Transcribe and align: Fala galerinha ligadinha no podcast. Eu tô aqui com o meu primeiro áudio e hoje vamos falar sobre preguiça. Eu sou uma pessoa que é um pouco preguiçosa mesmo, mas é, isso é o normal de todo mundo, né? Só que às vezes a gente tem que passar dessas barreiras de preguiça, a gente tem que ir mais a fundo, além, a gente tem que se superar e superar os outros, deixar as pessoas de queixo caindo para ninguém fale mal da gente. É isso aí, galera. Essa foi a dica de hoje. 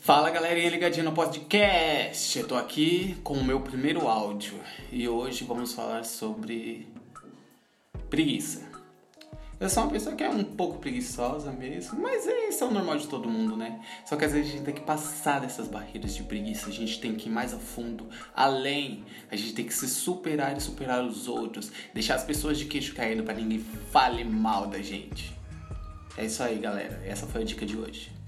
Fala 0.00 0.30
galerinha 0.30 0.68
ligadinha 0.68 1.04
no 1.04 1.12
podcast. 1.12 2.36
Eu 2.36 2.48
tô 2.48 2.56
aqui 2.56 3.16
com 3.22 3.34
o 3.34 3.44
meu 3.44 3.60
primeiro 3.60 4.08
áudio 4.08 4.58
e 4.90 5.08
hoje 5.08 5.44
vamos 5.44 5.72
falar 5.74 6.04
sobre 6.04 6.88
preguiça. 8.10 8.68
Eu 9.60 9.70
sou 9.70 9.84
uma 9.84 9.92
pessoa 9.92 10.16
que 10.16 10.24
é 10.24 10.28
um 10.28 10.42
pouco 10.42 10.80
preguiçosa 10.80 11.52
mesmo, 11.52 12.00
mas 12.00 12.26
é, 12.26 12.48
isso 12.48 12.64
é 12.64 12.66
o 12.66 12.70
normal 12.72 12.96
de 12.98 13.06
todo 13.06 13.28
mundo, 13.28 13.56
né? 13.56 13.80
Só 14.04 14.16
que 14.16 14.24
às 14.24 14.32
vezes 14.32 14.48
a 14.48 14.52
gente 14.56 14.64
tem 14.64 14.74
que 14.74 14.80
passar 14.80 15.40
dessas 15.40 15.68
barreiras 15.68 16.16
de 16.16 16.24
preguiça, 16.24 16.68
a 16.68 16.72
gente 16.72 17.00
tem 17.00 17.14
que 17.14 17.28
ir 17.28 17.32
mais 17.32 17.54
a 17.54 17.58
fundo, 17.58 18.08
além, 18.34 19.04
a 19.30 19.36
gente 19.36 19.52
tem 19.52 19.64
que 19.64 19.74
se 19.74 19.86
superar 19.86 20.56
e 20.56 20.60
superar 20.60 21.04
os 21.04 21.28
outros, 21.28 21.70
deixar 21.94 22.16
as 22.16 22.24
pessoas 22.24 22.58
de 22.58 22.64
queixo 22.64 22.92
caindo 22.92 23.22
para 23.22 23.34
ninguém 23.34 23.64
fale 23.92 24.24
mal 24.24 24.66
da 24.66 24.82
gente. 24.82 25.32
É 26.16 26.24
isso 26.24 26.42
aí, 26.42 26.58
galera. 26.58 27.00
Essa 27.06 27.24
foi 27.28 27.42
a 27.42 27.44
dica 27.44 27.64
de 27.64 27.76
hoje. 27.76 28.18